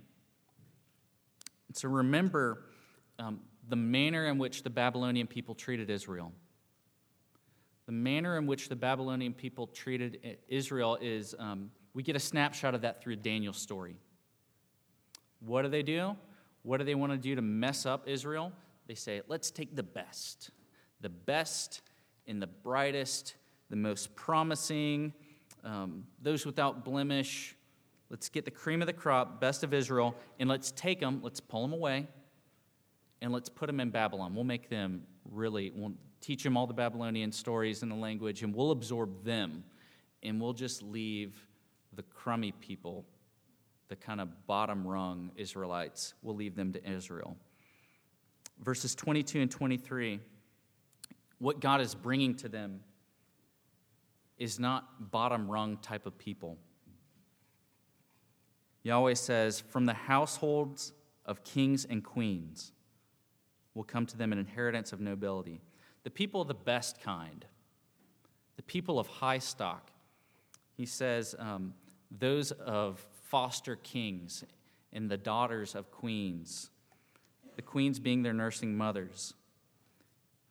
[1.72, 2.64] So remember
[3.18, 3.40] um,
[3.72, 6.30] the manner in which the Babylonian people treated Israel.
[7.86, 12.74] The manner in which the Babylonian people treated Israel is um, we get a snapshot
[12.74, 13.96] of that through Daniel's story.
[15.40, 16.14] What do they do?
[16.64, 18.52] What do they want to do to mess up Israel?
[18.88, 20.50] They say, let's take the best,
[21.00, 21.80] the best
[22.26, 23.36] and the brightest
[23.70, 25.14] the most promising,
[25.64, 27.56] um, those without blemish.
[28.10, 31.40] Let's get the cream of the crop, best of Israel, and let's take them, let's
[31.40, 32.06] pull them away,
[33.22, 34.34] and let's put them in Babylon.
[34.34, 38.54] We'll make them really, we'll teach them all the Babylonian stories and the language, and
[38.54, 39.62] we'll absorb them,
[40.24, 41.46] and we'll just leave
[41.94, 43.06] the crummy people,
[43.88, 47.36] the kind of bottom rung Israelites, we'll leave them to Israel.
[48.60, 50.18] Verses 22 and 23,
[51.38, 52.80] what God is bringing to them
[54.36, 56.58] is not bottom rung type of people.
[58.82, 60.92] Yahweh says, From the households
[61.24, 62.72] of kings and queens
[63.74, 65.60] will come to them an inheritance of nobility.
[66.04, 67.44] The people of the best kind,
[68.56, 69.90] the people of high stock.
[70.74, 71.74] He says, um,
[72.10, 74.44] Those of foster kings
[74.92, 76.70] and the daughters of queens,
[77.56, 79.34] the queens being their nursing mothers.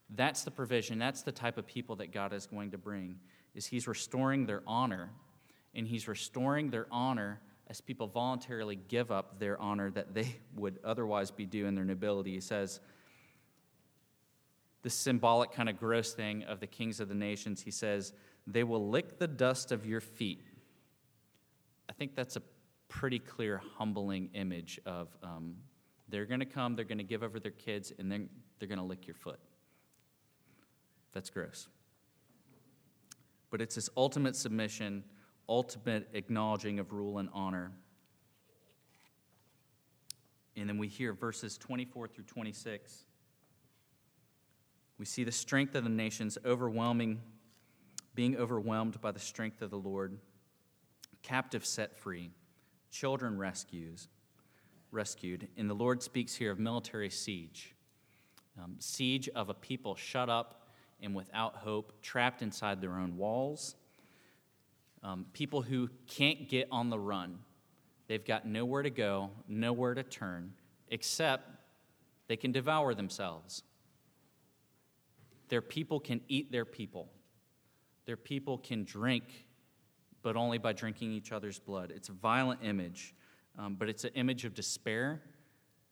[0.09, 0.99] That's the provision.
[0.99, 3.17] That's the type of people that God is going to bring
[3.53, 5.09] is he's restoring their honor,
[5.75, 10.79] and he's restoring their honor as people voluntarily give up their honor that they would
[10.83, 12.31] otherwise be due in their nobility.
[12.31, 12.79] He says,
[14.81, 18.13] this symbolic kind of gross thing of the kings of the nations, he says,
[18.47, 20.43] they will lick the dust of your feet.
[21.89, 22.41] I think that's a
[22.87, 25.55] pretty clear, humbling image of um,
[26.09, 28.79] they're going to come, they're going to give over their kids, and then they're going
[28.79, 29.39] to lick your foot.
[31.13, 31.67] That's gross
[33.51, 35.03] but it's this ultimate submission,
[35.47, 37.71] ultimate acknowledging of rule and honor.
[40.55, 43.05] And then we hear verses 24 through 26.
[45.01, 47.21] We see the strength of the nations overwhelming,
[48.13, 50.19] being overwhelmed by the strength of the Lord,
[51.23, 52.29] captives set free,
[52.91, 54.09] children rescues,
[54.91, 55.47] rescued.
[55.57, 57.73] And the Lord speaks here of military siege,
[58.61, 60.67] um, siege of a people shut up
[61.01, 63.73] and without hope, trapped inside their own walls.
[65.01, 67.39] Um, people who can't get on the run.
[68.05, 70.53] They've got nowhere to go, nowhere to turn,
[70.89, 71.49] except
[72.27, 73.63] they can devour themselves.
[75.51, 77.09] Their people can eat their people.
[78.05, 79.25] Their people can drink,
[80.21, 81.91] but only by drinking each other's blood.
[81.93, 83.13] It's a violent image,
[83.59, 85.21] um, but it's an image of despair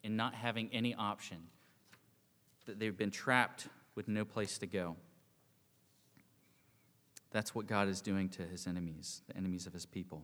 [0.01, 1.39] and not having any option.
[2.68, 4.95] That they've been trapped with no place to go.
[7.32, 10.24] That's what God is doing to his enemies, the enemies of his people.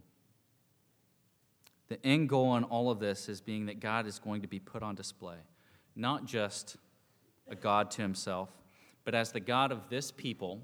[1.89, 4.59] The end goal in all of this is being that God is going to be
[4.59, 5.39] put on display,
[5.93, 6.77] not just
[7.49, 8.49] a God to himself,
[9.05, 10.61] but as the God of this people,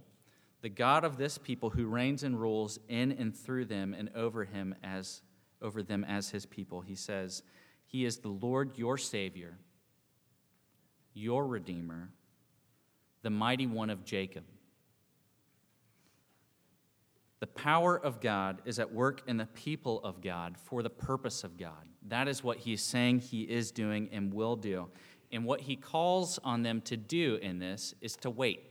[0.61, 4.43] the God of this people who reigns and rules in and through them and over
[4.43, 5.21] him as
[5.61, 6.81] over them as his people.
[6.81, 7.43] He says,
[7.85, 9.57] He is the Lord your Savior,
[11.13, 12.09] your Redeemer,
[13.21, 14.43] the mighty one of Jacob.
[17.39, 21.43] The power of God is at work in the people of God for the purpose
[21.43, 21.87] of God.
[22.07, 24.89] That is what he's saying he is doing and will do.
[25.31, 28.63] And what he calls on them to do in this is to wait.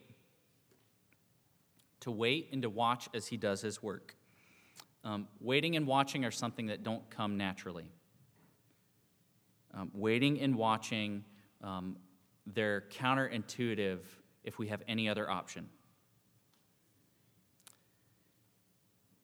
[2.00, 4.14] To wait and to watch as he does his work.
[5.02, 7.90] Um, waiting and watching are something that don't come naturally.
[9.72, 11.24] Um, waiting and watching,
[11.62, 11.96] um,
[12.46, 14.00] they're counterintuitive
[14.44, 15.68] if we have any other option.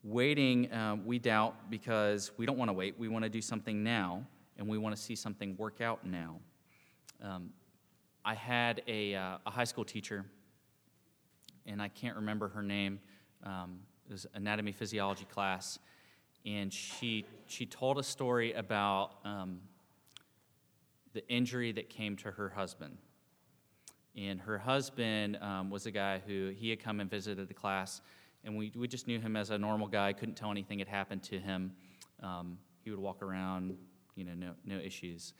[0.02, 2.98] Waiting, uh, we doubt because we don't want to wait.
[2.98, 4.24] We want to do something now,
[4.56, 6.36] and we want to see something work out now.
[7.22, 7.50] Um,
[8.24, 10.24] I had a, uh, a, high school teacher,
[11.64, 12.98] and I can't remember her name.
[13.42, 15.78] Um, it was anatomy physiology class,
[16.44, 19.60] and she she told a story about um,
[21.12, 22.98] the injury that came to her husband.
[24.16, 28.00] And her husband um, was a guy who he had come and visited the class
[28.46, 31.22] and we, we just knew him as a normal guy, couldn't tell anything had happened
[31.24, 31.72] to him.
[32.22, 33.76] Um, he would walk around,
[34.14, 35.34] you know, no, no issues.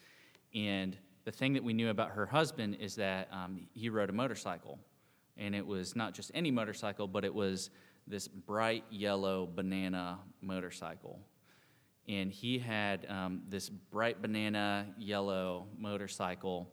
[0.55, 0.97] And
[1.27, 4.79] the thing that we knew about her husband is that um, he rode a motorcycle.
[5.37, 7.71] And it was not just any motorcycle, but it was
[8.07, 11.19] this bright yellow banana motorcycle.
[12.09, 16.73] And he had um, this bright banana yellow motorcycle,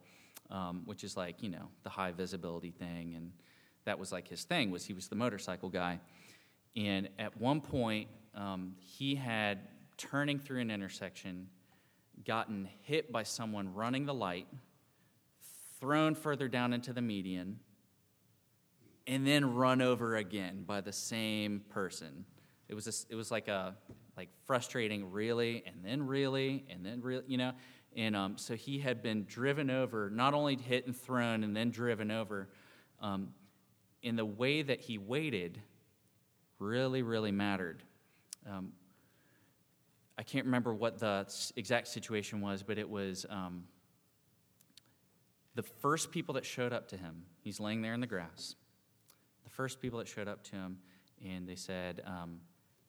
[0.50, 3.14] um, which is like, you know, the high visibility thing.
[3.16, 3.32] And
[3.84, 5.98] that was like his thing, was he was the motorcycle guy.
[6.76, 9.58] And at one point, um, he had,
[9.96, 11.48] turning through an intersection,
[12.24, 14.46] gotten hit by someone running the light,
[15.80, 17.58] thrown further down into the median,
[19.06, 22.24] and then run over again by the same person.
[22.68, 23.76] It was, a, it was like a
[24.16, 27.52] like frustrating, really, and then really, and then really, you know.
[27.96, 31.70] And um, so he had been driven over, not only hit and thrown, and then
[31.70, 32.48] driven over.
[33.00, 33.28] Um,
[34.02, 35.60] in the way that he waited,
[36.58, 37.82] really, really mattered.
[38.48, 38.72] Um,
[40.16, 43.64] I can't remember what the exact situation was, but it was um,
[45.54, 47.24] the first people that showed up to him.
[47.40, 48.54] He's laying there in the grass.
[49.42, 50.78] The first people that showed up to him,
[51.24, 52.40] and they said, um,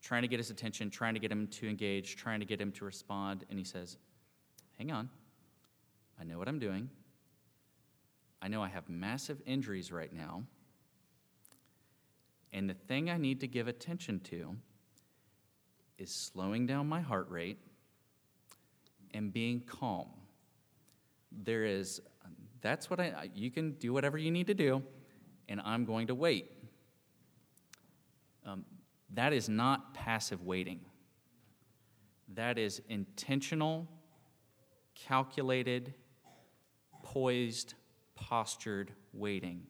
[0.02, 2.72] trying to get his attention, trying to get him to engage, trying to get him
[2.74, 3.98] to respond, and he says,
[4.78, 5.10] Hang on.
[6.20, 6.90] I know what I'm doing.
[8.42, 10.44] I know I have massive injuries right now.
[12.54, 14.56] And the thing I need to give attention to
[15.98, 17.58] is slowing down my heart rate
[19.14, 20.08] and being calm.
[21.32, 22.02] There is,
[22.62, 24.84] that's what I, you can do whatever you need to do,
[25.48, 26.52] and I'm going to wait.
[28.46, 28.66] Um,
[29.14, 30.82] that is not passive waiting.
[32.34, 33.88] That is intentional,
[34.96, 35.94] calculated,
[37.04, 37.76] poised,
[38.16, 39.68] postured waiting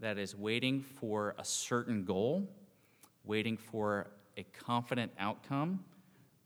[0.00, 2.48] that is waiting for a certain goal,
[3.24, 5.84] waiting for a confident outcome,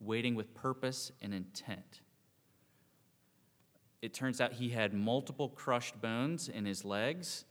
[0.01, 2.01] waiting with purpose and intent.
[4.01, 7.45] It turns out he had multiple crushed bones in his legs,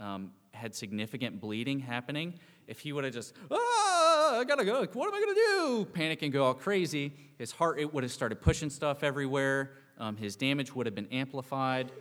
[0.00, 2.34] um, had significant bleeding happening.
[2.66, 5.84] If he would have just, ah, I gotta go, what am I gonna do?
[5.92, 7.12] Panic and go all crazy.
[7.38, 9.74] His heart rate would have started pushing stuff everywhere.
[9.98, 11.92] Um, his damage would have been amplified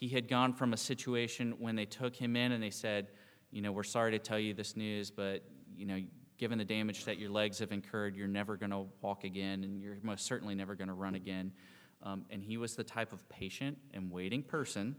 [0.00, 3.08] he had gone from a situation when they took him in and they said,
[3.50, 5.42] you know, we're sorry to tell you this news, but,
[5.76, 6.00] you know,
[6.40, 9.78] given the damage that your legs have incurred, you're never going to walk again, and
[9.78, 11.52] you're most certainly never going to run again.
[12.02, 14.96] Um, and he was the type of patient and waiting person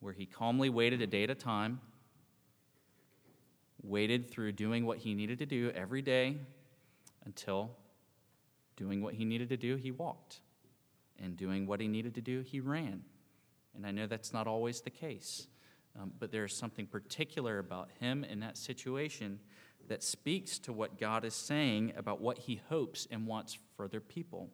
[0.00, 1.80] where he calmly waited a day at a time,
[3.84, 6.38] waited through doing what he needed to do every day
[7.24, 7.70] until
[8.76, 10.40] doing what he needed to do, he walked.
[11.22, 13.02] And doing what he needed to do, he ran.
[13.76, 15.46] And I know that's not always the case.
[15.96, 19.38] Um, but there's something particular about him in that situation
[19.92, 24.00] that speaks to what God is saying about what he hopes and wants for their
[24.00, 24.48] people.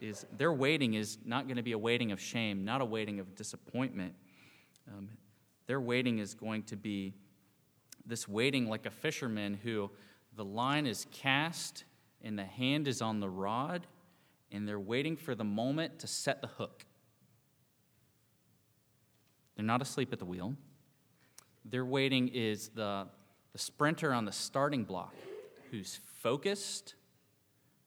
[0.00, 3.20] Is their waiting is not going to be a waiting of shame, not a waiting
[3.20, 4.14] of disappointment.
[4.90, 5.10] Um,
[5.66, 7.12] their waiting is going to be
[8.06, 9.90] this waiting like a fisherman who
[10.34, 11.84] the line is cast
[12.22, 13.86] and the hand is on the rod,
[14.50, 16.86] and they're waiting for the moment to set the hook.
[19.56, 20.54] They're not asleep at the wheel.
[21.66, 23.08] Their waiting is the,
[23.52, 25.14] the sprinter on the starting block
[25.70, 26.94] who's focused,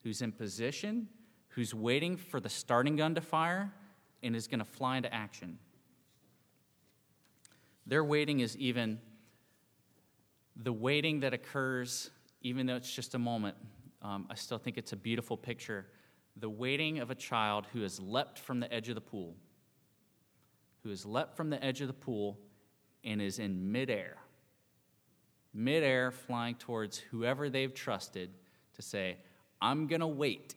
[0.03, 1.07] who's in position,
[1.49, 3.71] who's waiting for the starting gun to fire,
[4.21, 5.57] and is going to fly into action.
[7.85, 8.99] Their waiting is even
[10.55, 12.09] the waiting that occurs,
[12.41, 13.57] even though it's just a moment.
[14.01, 15.87] Um, I still think it's a beautiful picture.
[16.37, 19.35] The waiting of a child who has leapt from the edge of the pool,
[20.83, 22.39] who has leapt from the edge of the pool
[23.03, 24.17] and is in midair,
[25.53, 28.31] midair flying towards whoever they've trusted
[28.73, 29.17] to say,
[29.61, 30.55] I'm going to wait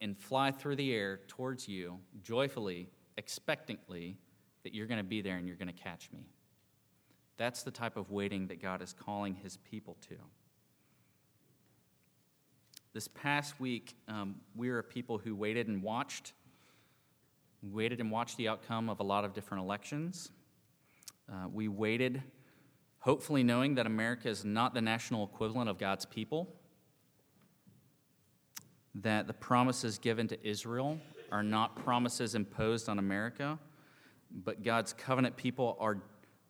[0.00, 4.16] and fly through the air towards you joyfully, expectantly,
[4.62, 6.26] that you're going to be there and you're going to catch me.
[7.36, 10.16] That's the type of waiting that God is calling his people to.
[12.94, 16.32] This past week, um, we were a people who waited and watched.
[17.62, 20.30] Waited and watched the outcome of a lot of different elections.
[21.30, 22.22] Uh, we waited,
[23.08, 26.46] hopefully knowing that America is not the national equivalent of God's people,
[28.96, 30.98] that the promises given to Israel
[31.32, 33.58] are not promises imposed on America,
[34.44, 36.02] but God's covenant people are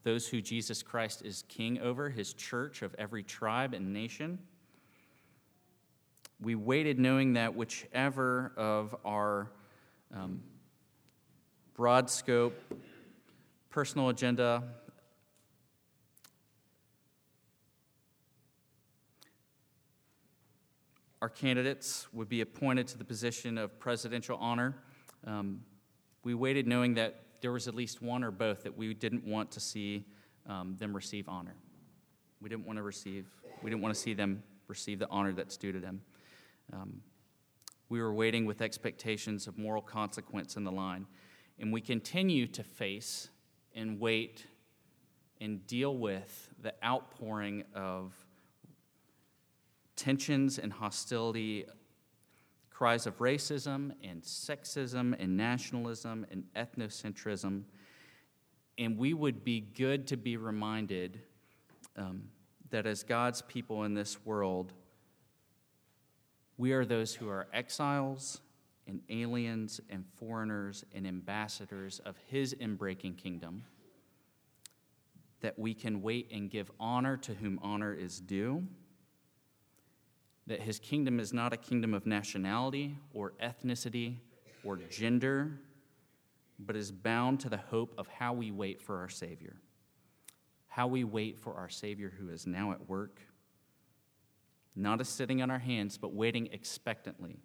[0.03, 4.41] those who Jesus Christ is king over, his church of every tribe and nation.
[6.41, 9.53] We waited knowing that whichever of our
[10.13, 10.43] um,
[11.75, 12.61] broad scope,
[13.71, 14.65] personal agenda,
[21.29, 24.74] our candidates would be appointed to the position of presidential honor.
[25.26, 25.61] Um,
[26.24, 29.51] we waited knowing that there was at least one or both that we didn't want
[29.51, 30.07] to see
[30.47, 31.55] um, them receive honor.
[32.41, 33.26] We didn't want to receive,
[33.62, 36.01] we didn't want to see them receive the honor that's due to them.
[36.72, 37.03] Um,
[37.91, 41.07] we were waiting with expectations of moral consequence in the line.
[41.59, 43.29] And we continue to face
[43.74, 44.47] and wait
[45.43, 48.14] and deal with the outpouring of
[49.99, 51.67] tensions and hostility,
[52.71, 57.65] cries of racism and sexism and nationalism and ethnocentrism.
[58.79, 61.21] And we would be good to be reminded
[61.97, 62.23] um,
[62.71, 64.73] that as God's people in this world,
[66.57, 68.41] we are those who are exiles
[68.87, 73.65] and aliens and foreigners and ambassadors of His inbreaking kingdom,
[75.41, 78.65] that we can wait and give honor to whom honor is due
[80.49, 84.17] that his kingdom is not a kingdom of nationality or ethnicity
[84.65, 85.61] or gender,
[86.59, 89.57] but is bound to the hope of how we wait for our Savior.
[90.69, 93.21] How we wait for our Savior who is now at work,
[94.75, 97.37] not as sitting on our hands, but waiting expectantly,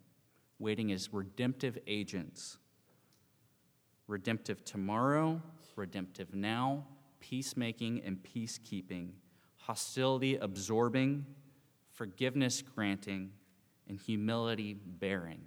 [0.58, 2.58] waiting as redemptive agents.
[4.08, 5.42] Redemptive tomorrow,
[5.76, 6.86] redemptive now,
[7.20, 9.10] peacemaking and peacekeeping,
[9.58, 11.26] hostility absorbing
[11.94, 13.32] forgiveness granting,
[13.88, 15.42] and humility bearing.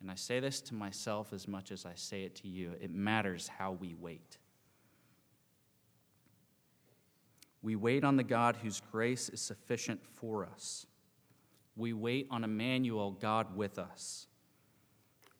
[0.00, 2.72] And I say this to myself as much as I say it to you.
[2.80, 4.38] It matters how we wait.
[7.62, 10.86] We wait on the God whose grace is sufficient for us.
[11.76, 14.26] We wait on Emmanuel, God with us.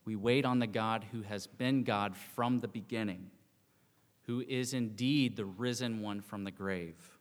[0.04, 3.30] We wait on the God who has been God from the beginning,
[4.22, 7.16] who is indeed the risen one from the grave.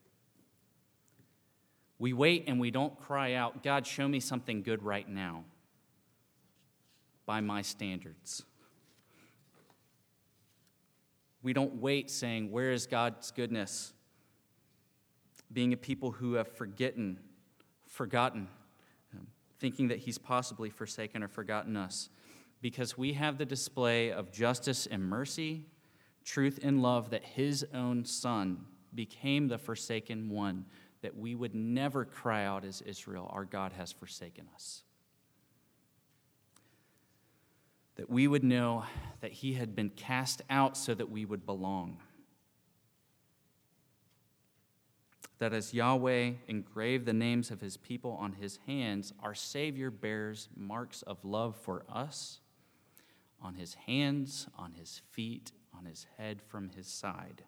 [1.98, 5.44] We wait and we don't cry out, God, show me something good right now
[7.24, 8.44] by my standards.
[11.42, 13.92] We don't wait saying, Where is God's goodness?
[15.52, 17.18] Being a people who have forgotten,
[17.86, 18.48] forgotten,
[19.58, 22.10] thinking that He's possibly forsaken or forgotten us.
[22.60, 25.66] Because we have the display of justice and mercy,
[26.24, 30.64] truth and love that His own Son became the forsaken one
[31.02, 34.82] that we would never cry out as Israel, Our God has forsaken us.
[37.96, 38.84] That we would know
[39.20, 41.98] that He had been cast out so that we would belong.
[45.38, 50.48] That as Yahweh engraved the names of His people on His hands, our Savior bears
[50.56, 52.40] marks of love for us
[53.42, 57.42] on His hands, on His feet, on His head, from His side.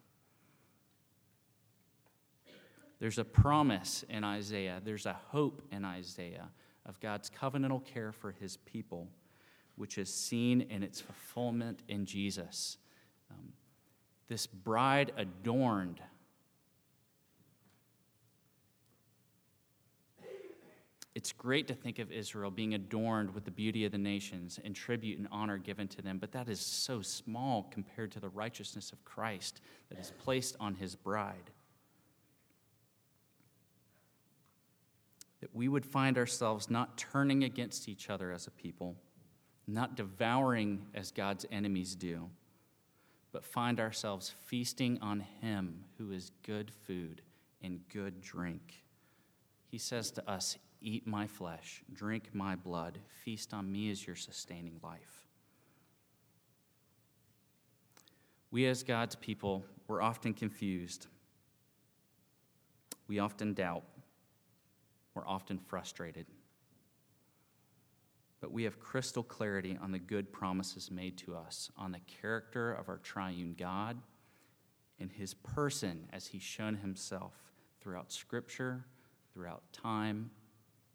[3.01, 6.49] There's a promise in Isaiah, there's a hope in Isaiah
[6.85, 9.09] of God's covenantal care for his people,
[9.77, 12.79] which is seen in its fulfillment in Jesus.
[13.31, 13.53] Um,
[14.27, 16.01] this bride adorned.
[21.15, 24.75] It's great to think of Israel being adorned with the beauty of the nations and
[24.75, 28.93] tribute and honor given to them, but that is so small compared to the righteousness
[28.93, 31.51] of Christ that is placed on his bride.
[35.41, 38.97] That we would find ourselves not turning against each other as a people,
[39.67, 42.31] not devouring as God's enemies do,
[43.33, 47.23] but find ourselves feasting on Him who is good food
[47.63, 48.83] and good drink.
[49.67, 54.15] He says to us, Eat my flesh, drink my blood, feast on me as your
[54.15, 55.27] sustaining life.
[58.51, 61.09] We, as God's people, we're often confused.
[63.09, 63.85] We often doubt.
[65.19, 66.27] We're often frustrated.
[68.41, 72.73] But we have crystal clarity on the good promises made to us, on the character
[72.73, 73.97] of our triune God,
[75.01, 77.35] and his person as he's shown himself
[77.81, 78.85] throughout Scripture,
[79.35, 80.31] throughout time,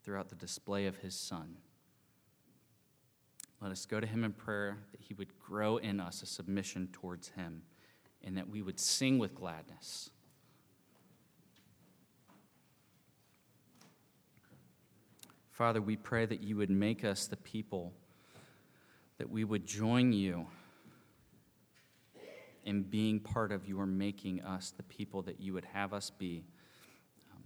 [0.02, 1.58] throughout the display of his Son.
[3.60, 6.88] Let us go to him in prayer that he would grow in us a submission
[6.94, 7.60] towards him
[8.22, 10.08] and that we would sing with gladness.
[15.54, 17.92] Father, we pray that you would make us the people,
[19.18, 20.48] that we would join you
[22.64, 26.42] in being part of your making us the people that you would have us be.
[27.32, 27.44] Um,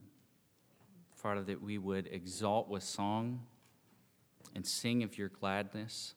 [1.16, 3.40] Father, that we would exalt with song
[4.54, 6.14] and sing of your gladness,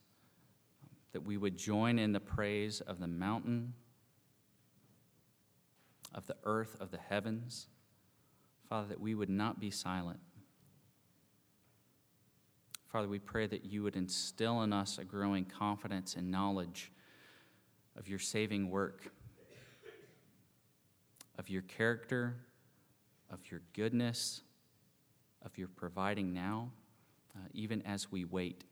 [1.12, 3.74] that we would join in the praise of the mountain,
[6.16, 7.68] of the earth, of the heavens.
[8.70, 10.22] Father, that we would not be silent.
[12.92, 16.92] Father, we pray that you would instill in us a growing confidence and knowledge
[17.98, 19.12] of your saving work,
[21.38, 22.36] of your character,
[23.30, 24.42] of your goodness,
[25.46, 26.70] of your providing now,
[27.34, 28.66] uh, even as we wait.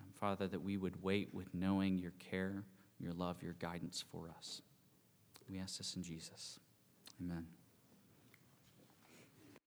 [0.00, 2.64] Um, Father, that we would wait with knowing your care,
[2.98, 4.62] your love, your guidance for us.
[5.48, 6.58] We ask this in Jesus.
[7.20, 7.46] Amen.